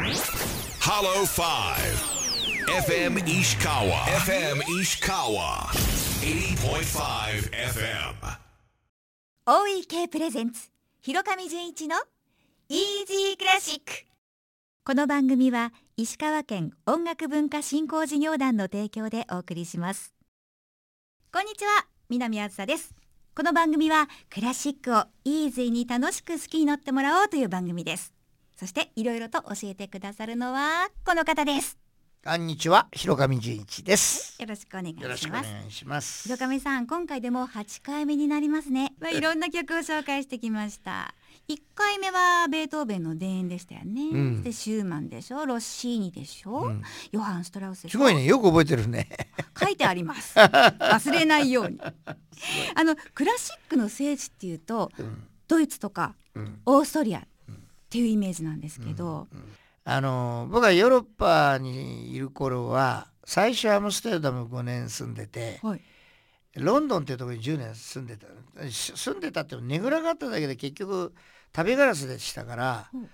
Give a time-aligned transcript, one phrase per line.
[0.00, 1.44] Hollow 5
[2.88, 4.00] FM Ishikawa.
[4.24, 5.68] FM Ishikawa.
[6.24, 8.14] 80.5 FM
[9.44, 10.70] OEK プレゼンツ
[11.02, 11.96] 広上純一の
[12.70, 14.06] イージークラシック
[14.86, 20.14] この番組は石川県音楽文化振興事業団の提供でお送りします。
[21.30, 22.94] こんにちは南あずさです。
[23.36, 28.14] この番組はクラシックをイージーに楽しく好きになってもらおうという番組です。
[28.60, 31.78] そしていろいろと教えてくださるのはこの方です。
[32.22, 34.36] こんにちは、広上純一です。
[34.38, 36.24] よろしくお願いよろしくおします願いします。
[36.24, 41.14] 広上さん今回でも8回目になりますね、まあ、いろんな曲を紹介してきました。
[41.48, 44.42] 1回目はベートーベンの田園でしたよね、うん。
[44.42, 45.46] でシューマンでしょ。
[45.46, 46.82] ロッシーニでしょ、うん。
[47.12, 47.98] ヨハン・ストラウスでしょ。
[47.98, 49.08] すごいね、よく覚えてるね。
[49.58, 50.36] 書いてあります。
[50.36, 51.80] 忘れないように。
[52.74, 55.26] あのクラシックの聖地っていうとうん。
[55.48, 56.60] ドイツとかうん。
[56.66, 57.26] オーストリア
[57.90, 59.26] っていうイメージなんですけど、
[59.84, 65.80] あの僕はヨーロッパにいる頃は最初アムステルダム5年住んでてはい。
[66.54, 68.28] ロンドンっていうところに10年住んでた。
[68.70, 71.12] し住んでたってねぐらがっただけで結局
[71.52, 73.08] 旅ガラスでしたから、うん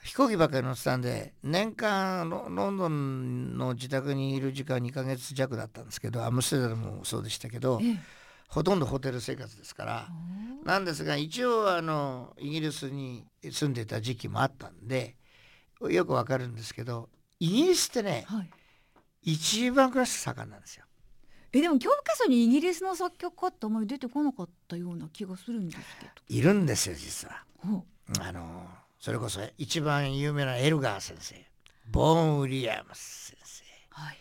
[0.00, 7.98] 飛行機ばっかり乗ってたんで年間ロロンドンの自宅にいる時間2ヶ月弱だったんですけどアムステルダムもそうでしたけどええ
[8.48, 10.08] ほとんどホテル生活ですから。
[10.64, 15.16] なんですが一応あのイギリスに住んでた時期もあったんで
[15.80, 17.08] よくわかるんですけど
[17.40, 18.50] イギリスってねはい
[19.22, 20.84] 一番クラシック盛んなんですよ。
[21.52, 27.42] えでも教科書にイギリスの作曲家ってあまり出てこなかったような気がするんですけいるんですよ実は。
[28.20, 28.66] あの
[28.98, 31.34] それこそ一番有名なエルガー先生
[31.90, 34.18] ボーン・ウィリアムス先生うはい。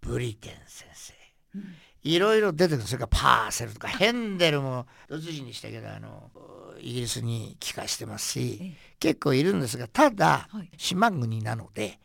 [0.00, 1.14] ブリテン先生
[1.54, 1.74] うん
[2.06, 2.86] いろいろ出てくる。
[2.86, 6.30] それからパーセルとかヘンデルもドイツ人にしたけどあの
[6.80, 10.70] イギリスに帰化してますしえ結構いるんですがただ、はい。
[10.76, 11.98] 島国なので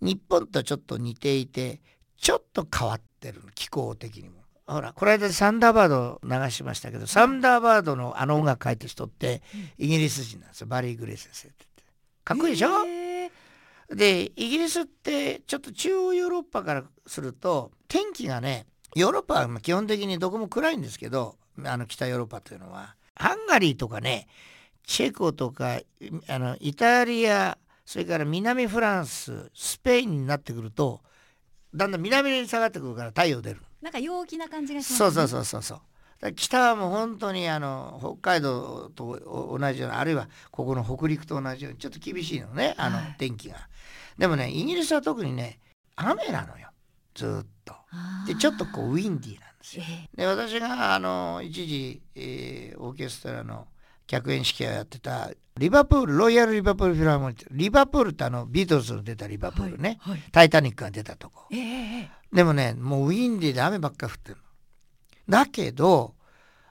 [0.00, 1.80] 日本とちょっと似ていて
[2.16, 4.36] ちょっと変わってるの気候的にも。
[4.66, 9.40] ほらこの間サンダーバード流しましたけどサンダーバードのあの音楽書いた人って
[9.78, 10.66] イギリス人なんですよ。
[10.66, 11.64] バリー・グレイ先生って。
[12.22, 13.30] かっこいいでしょ、へえ
[13.88, 24.26] でイギリスってちょっと中央ヨーロッパからすると天気がねヨーロッパはまあ基本的にどこも暗いんですけどあの北ヨーロッパというのはハンガリーとかね
[24.84, 25.80] チェコとか
[26.28, 31.00] あのイタリアそれから南フランススペインになってくると
[31.74, 34.98] だんだん南に下がってくるから太陽出るなんか陽気な感じがしますね。
[34.98, 35.80] そうそうそうそう
[36.34, 43.56] 北はもう本当にあの北海道と同じようなあるいはここの北陸と同じようにちょっと厳しいのねあのはい天気が。
[44.18, 45.60] でもねイギリスは特にね
[45.94, 46.67] 雨なのよ
[47.18, 47.74] ずーっと。
[48.26, 49.84] でちょっとこうウィンディーなんですよ。
[50.14, 53.66] えで私があの一時、えーオーケストラの
[54.06, 61.46] 客演指揮をやってたリバプールロイヤル・リバプール・フィルハーモニーリバプールってあのビートルズの出たリバプールね、はいはいタイタニックが出たとこ。
[61.50, 64.42] ええええでもねもうウィンディーで雨ばっか降ってるの。
[65.28, 66.14] だけど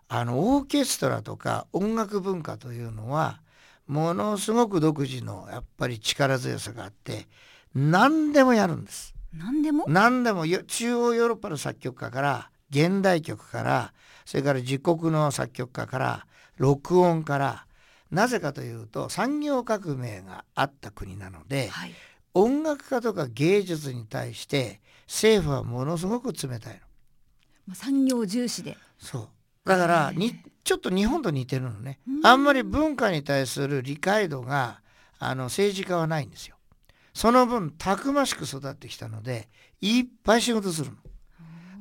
[0.08, 3.42] あのオーケストラとか音楽文化というのは
[3.88, 7.28] ものすごく独自のやっぱり力強さがあって
[7.76, 9.14] 何でもやるんです。
[9.38, 9.86] 何でも？
[9.88, 13.94] 何でもよ中央ヨーロッパの作曲家から現代曲から
[14.26, 16.28] それから自国の作曲家から
[16.58, 17.66] 録音から
[18.12, 21.94] なぜかというと産業革命があった国なのではい。
[22.34, 26.80] 音楽家とか芸術に対して政府はものすごく冷たいの。
[27.68, 28.78] まあ産業重視で。
[29.00, 29.30] そ
[29.66, 34.82] うだからにちょっと日本と似てるのねうんあんまり文化に対する理解度が
[35.18, 36.57] あの政治家はないんですよ
[37.18, 39.50] その分たくましく育ってきたので
[39.82, 40.98] いっぱい仕事するの。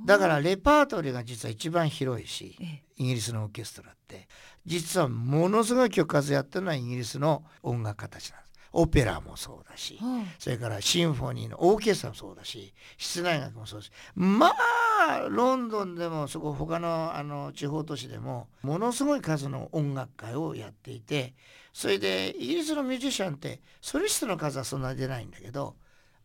[0.07, 2.83] だからレパートリーが実は一番広いしええ。
[2.97, 4.29] イギリスのオーケストラって。
[4.65, 8.47] 実はものすごい曲数やってるのはイギリスの音楽家たちなんです。
[8.73, 14.57] オペラもそうだしはそれからシンフォニーのオーケストラもそうだし室内楽もそうだしまあ
[15.29, 21.35] ロンドンでもそこ他のあの地方都市でもものすごい数の音楽会をやっていて
[21.73, 25.77] それでイギリスのミュージシャンってソリストの数はそんなに出ないんだけど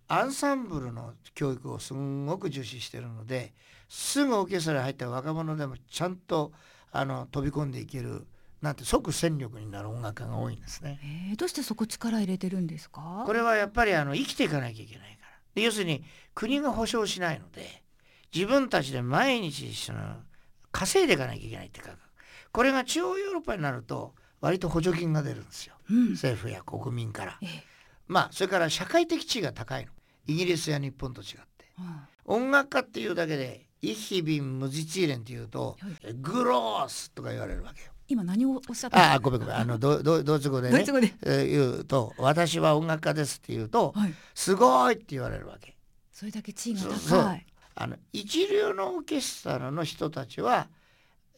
[0.07, 3.53] アンサンブルの教育をすんごく重視してるので
[3.87, 6.51] すぐオーケストラに入った若者でもちゃんと
[6.91, 8.25] あの飛び込んでいける
[8.61, 10.99] なんて即戦力になる音楽家が多いんですね。
[11.29, 13.23] ええどうしてそこ力入れてるんですか？
[13.25, 16.03] これはやっぱりあの生きていかなきゃいけないからで要するに
[16.35, 17.80] 国が保障しないので
[18.33, 19.99] 自分たちで毎日その
[20.71, 21.91] 稼いでいかなきゃいけないっていうか
[22.51, 25.75] これが中央ヨーロッパになると割と補助金が出るんですよ。
[25.89, 26.11] うん。
[26.13, 27.37] 政府や国民から。
[27.41, 27.63] ええ。
[28.07, 29.91] まあそれから社会的地位が高いの。
[30.27, 31.65] イギリスや日本と違って。
[31.77, 37.91] は音楽家っていうだけで「イヒビン・ムジチーレン」っていうとはい「グロース」とか言われるわけよ。
[38.07, 39.55] 今何をおっしゃったあごめんごめん。
[39.55, 40.83] あのドドドイツ語でね。
[40.83, 45.77] ドえー言うと「私は音楽家です」って言うとはい「すごい!」って言われるわけ。
[46.11, 47.45] それだけ地位が高い
[47.75, 50.67] あの一流のオーケストラの人たちは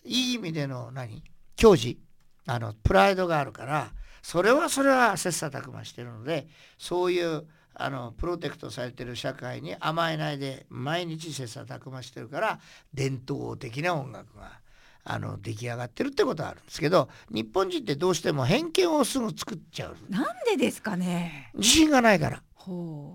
[0.03, 1.23] いい意味での何？
[1.55, 1.99] 矜持。
[2.45, 3.91] あのプライドがあるから
[4.21, 6.47] それはそれは切磋琢磨してるので
[6.77, 12.59] そういうあのプロテクトされてる社会に甘えないで毎日切磋琢磨してるから
[12.93, 14.59] 伝統的な音楽が
[15.05, 19.95] あの出来上がってるってことはあるんですけど日本人ってどうしても偏見をすぐ作っちゃう。
[20.09, 21.51] なんでですかね。
[21.55, 22.43] 自信がないから。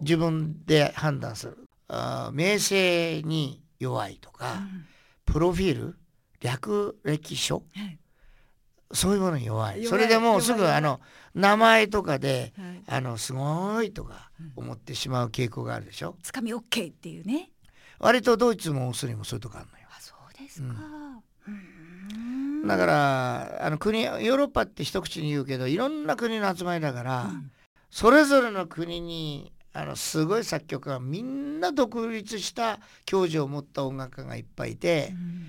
[0.02, 4.86] 自分で判断するあー名声に弱いとか、うん。
[5.24, 5.98] プロフィール
[6.40, 7.98] 略歴書はい。
[8.92, 9.84] そういうものに弱い。
[9.84, 11.00] それでもうすぐあの
[11.34, 12.82] 名前とかではい。
[12.86, 14.52] あのすごいとかうん。
[14.64, 16.16] 思ってしまう傾向があるでしょ？
[16.22, 17.50] つかみ OK っていうね。
[17.98, 19.86] 割とドイツもオーストリアもそういうとこあるのよ。
[19.90, 20.68] あそうですか。
[21.48, 22.66] うん。
[22.66, 27.50] だからあの国ヨーロッパって一口に言うけどいろんな国の集まりだから、うん。
[27.90, 35.46] それぞれの国にあのすごい作曲家がみんな独立した教授を持った音楽家がいっぱいいて、うん。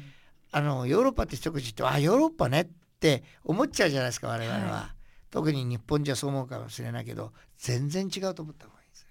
[0.51, 2.67] あのヨーロッパって一口言ってあヨーロッパねっ
[2.99, 4.95] て思っちゃうじゃないですか我々は、は
[5.29, 9.05] 特に日本じゃそう思うかもしれないけど全然違うと思った方がいいです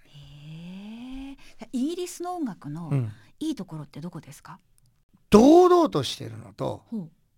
[1.63, 4.59] えイギリスの音楽のうん、いいところってどこですか？
[5.31, 6.83] 堂々としてるのと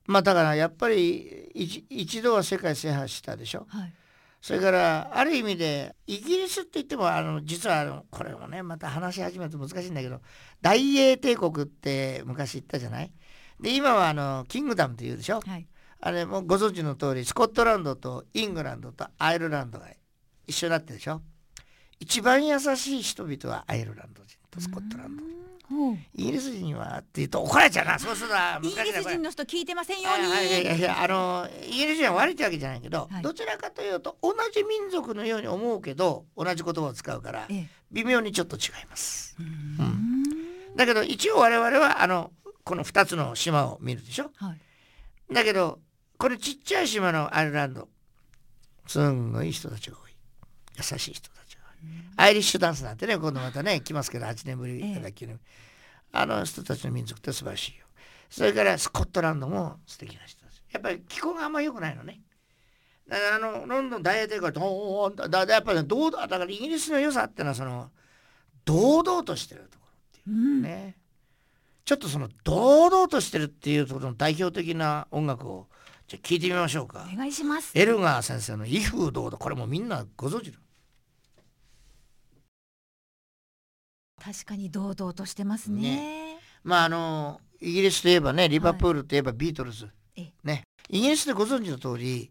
[0.07, 3.67] まあだからやっぱり一一度は世界制覇したでしょ？
[3.69, 3.93] はい
[4.41, 10.21] それからある意味でイギリスって言ってもあの実はあのこれもねまた話し始めると難しいんだけど
[10.63, 13.13] 大英帝国って昔言ったじゃない？
[13.61, 15.41] で今はあのキングダムって言うでしょ？
[15.41, 15.67] はい。
[16.01, 19.89] あれもうご存知の通りスコットランドとイングランドとアイルランドが
[20.47, 21.21] 一緒になってるでしょ？
[21.99, 25.33] 一番優しい人々はアイルランド人とスコットランドほう
[26.15, 27.99] イギリス人はって言うと怒られちゃうな。
[27.99, 30.27] そうするなイギリス人の人聞いてませんように。
[30.27, 30.89] はいはいはいはい。
[31.05, 33.23] あのイギリス人は悪いってわけじゃないけど、はい。
[33.23, 37.67] どちらかというと同じ民族のように思うけど同じ言葉を使うからええ。
[37.93, 39.37] 微妙にちょっと違います。
[39.39, 40.77] うん。
[40.77, 42.33] だけど一応我々はあの
[42.65, 44.31] この2つの島を見るでしょ？
[44.37, 45.35] はい。
[45.35, 45.79] だけど
[46.19, 47.89] これちっちゃい島のアイルランド
[48.87, 50.11] すんごい人たちが多い。
[50.77, 51.40] 優しい人た
[52.17, 55.39] アイリッシュダンスなんてね今度またね来ますけど8年ぶりええだっけね、
[56.13, 57.87] あの人たちの民族って素晴らしいよ。
[58.29, 60.63] それからスコットランドも素敵な人たち。
[60.71, 62.21] やっぱり気候があんま良くないのね。
[63.09, 67.91] だからあのロンドン大英帝国とだだだやっぱりね堂々だからイギリスの良さってのはその
[68.65, 70.63] 堂々としてるところっていううん。
[70.63, 70.97] ね、
[71.85, 75.67] ちょっとその堂々としてるっていうところの代表的な音楽を
[76.07, 77.09] じゃあ聞いてみましょうか。
[77.13, 77.73] お願いします。
[77.75, 80.59] エルガー先生の「威風堂々」これもみんなご存知だ
[84.23, 86.39] 確かに堂々としてますね。
[86.63, 90.63] まああのイギリスといえばねリバプールといえばビートルズ、えね。
[90.89, 92.31] イギリスでご存知の通り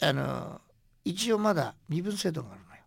[0.00, 0.60] あの
[1.04, 2.82] 一応まだ身分制度があるのよ。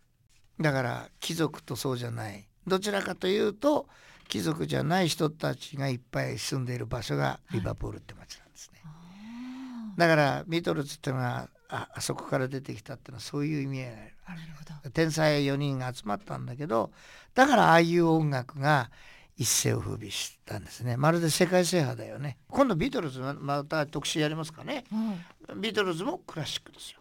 [0.60, 2.48] だから貴族とそうじゃない。
[2.66, 3.86] どちらかというと
[4.28, 13.92] 貴族じゃない人たちがいっぱい住んでいる場所がリバプールって町なんですね、あだからビートルズっていうのはああそこから出てきたっていうのはそういう意味合いが
[14.26, 14.38] ある。
[14.38, 14.90] ーなるほど。
[14.90, 16.90] 天才4人が集まったんだけど
[17.34, 18.90] だからああいう音楽が
[19.36, 20.96] 一世を風靡したんですね。
[20.96, 22.38] まるで世界制覇だよね。
[22.48, 24.84] 今度ビートルズままた特集やりますかね。
[24.90, 25.60] はい。
[25.60, 27.00] ビートルズもクラシックですよ。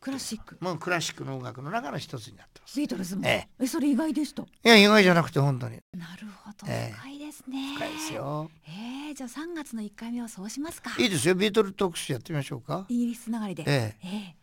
[0.00, 0.56] クラシック。
[0.60, 2.78] もうクラシックの音楽の中の一つになってます。
[2.78, 3.26] ビートルズも。
[3.26, 3.66] ええ。
[3.66, 4.42] それ意外でした。
[4.42, 5.80] いや意外じゃなくて本当に。
[5.92, 6.66] なるほど。
[6.68, 7.74] ええですね。
[7.74, 8.50] 深いですよ。
[8.66, 10.90] えーじゃあ3月の1回目はそうしますか。
[10.98, 11.34] いいですよ。
[11.34, 12.86] ビートルズ特集やってみましょうか。
[12.88, 13.64] イギリスつながりで。
[13.66, 14.06] ええ。
[14.06, 14.36] え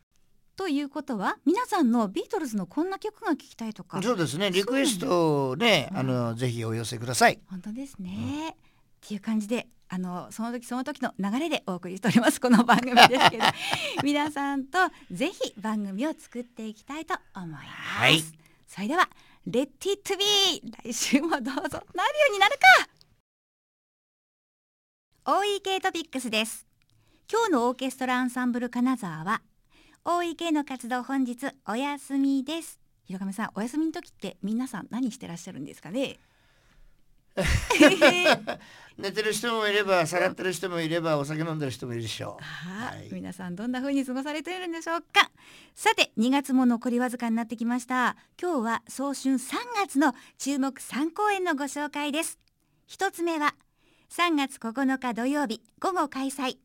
[0.55, 3.99] ということは皆さんのビートルズのこんな曲が聴きたいとか。
[3.99, 4.51] えそうですね。
[4.51, 5.97] リクエストをねうん。
[5.97, 7.39] あのぜひお寄せください。
[7.49, 8.55] 本当ですね、っ
[9.07, 12.39] ていう感じであのその時その時の流れでお送りしております。
[12.39, 13.43] この番組ですけど。
[14.03, 14.77] 皆さんと
[15.11, 18.23] ぜひ番組を作っていきたいと思います、はい。
[18.67, 19.09] それでは
[19.45, 20.71] 「レッティットビー。
[20.85, 21.51] 来週もどうぞ。
[21.51, 21.83] なるよ
[22.29, 22.57] うになる
[25.25, 25.31] か。
[25.33, 26.65] OEK トピックスです。
[27.29, 29.41] 今日のオーケストラアンサンブル金沢は
[30.05, 32.79] OEK の活動本日お休みです。
[33.03, 36.19] 広上さんお休みの時って皆さん何してらっしゃるんですかね？
[38.97, 42.43] 寝てる人もいればさらってる人もいればお酒飲んでる人もいるでしょう。
[42.43, 43.09] ははい。
[43.11, 45.31] 皆さんどんな風に過ごされているんでしょうか。
[45.73, 48.15] さて2月も残りわずかになってきました。
[48.39, 52.37] 今日は早春3月の注目3公演のご紹介です。
[52.85, 53.55] 一つ目は
[54.09, 56.57] 3月9日土曜日午後開催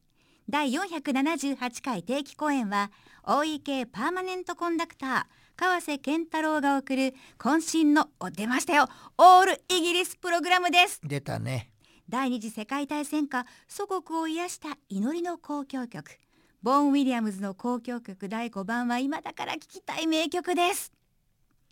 [0.50, 2.90] 第478回定期公演は
[3.24, 5.24] OEK パーマネントコンダクター
[5.56, 8.86] 川瀬健太郎が送る渾身のお出ましたよ
[9.18, 11.00] オールイギリスプログラムです。
[11.04, 11.68] 出たね。
[12.08, 16.18] 第二次世界大戦下祖国を癒した祈りの交響曲。
[16.62, 20.94] ボーン・ウィリアムズの交響曲第5番は今だから聴きたい名曲です。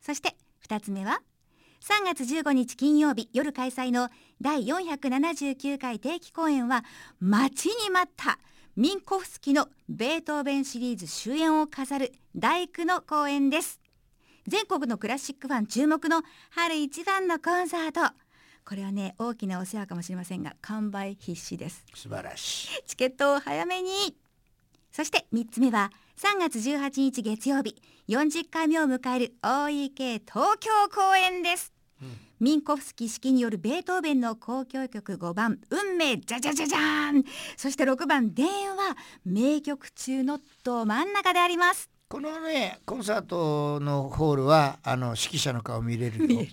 [0.03, 0.37] そして
[0.69, 1.23] 2つ目は
[1.81, 4.11] 3月15日金曜日夜開催の
[4.43, 6.85] 第479回定期公演は
[7.21, 8.39] 待ちに待った
[8.77, 13.81] ミンコフスキのベートーベンシリーズ終演を飾る大工の公演です
[14.47, 18.15] 全国のクラシックファン注目の春一番のコンサート
[18.67, 21.87] これはね大きなお世話かもしれませんが完売必至です。
[21.95, 24.15] 素晴らしいチケットを早めに
[24.93, 37.25] そして3つ目は3月18日月曜日40回目を迎える OEK 東京公演です、うんミンコフスキ指揮によるベートーベンの交響曲5番運命じゃじゃじゃじゃーん。
[37.57, 41.91] そして6番電話名曲中のど真ん中であります。
[42.09, 46.47] このねコンサートのホールはあの指揮者の顔見れるよ。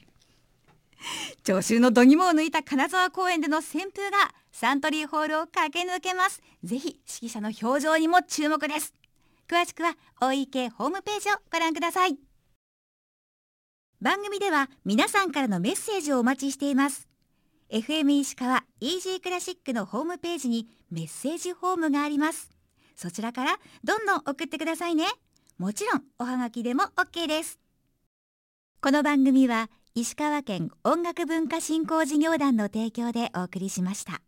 [1.43, 6.41] 聴衆の度肝を抜いた金沢公園での旋風がサントリーホールを駆け抜けます。
[6.63, 8.93] ぜひ指揮者の表情にも注目です。
[9.47, 12.17] 詳しくは OEK ホームページをご覧ください
[14.03, 17.07] 番組では皆さんからのメッセージをお待ちしています。
[17.71, 22.49] FM 石川イージークラシックのホームページにメッセージフォームがあります。
[22.97, 23.55] そちらから
[23.85, 25.05] どんどん送ってくださいね。
[25.57, 27.61] もちろんおはがきでも OK です。
[28.81, 34.21] この番組は石川県音楽文化振興事業団の提供でお送りしました。